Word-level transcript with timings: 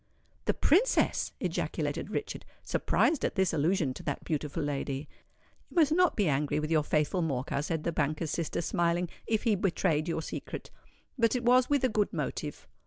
"The 0.45 0.55
Princess!" 0.55 1.31
ejaculated 1.39 2.09
Richard, 2.09 2.43
surprised 2.63 3.23
at 3.23 3.35
this 3.35 3.53
allusion 3.53 3.93
to 3.93 4.01
that 4.01 4.23
beautiful 4.23 4.63
lady. 4.63 5.07
"You 5.69 5.75
must 5.75 5.91
not 5.91 6.15
be 6.15 6.27
angry 6.27 6.59
with 6.59 6.71
your 6.71 6.81
faithful 6.81 7.21
Morcar," 7.21 7.61
said 7.61 7.83
the 7.83 7.91
banker's 7.91 8.31
sister, 8.31 8.61
smiling, 8.63 9.09
"if 9.27 9.43
he 9.43 9.53
betrayed 9.53 10.07
your 10.07 10.23
secret. 10.23 10.71
But 11.19 11.35
it 11.35 11.43
was 11.45 11.69
with 11.69 11.83
a 11.83 11.87
good 11.89 12.11
motive. 12.13 12.67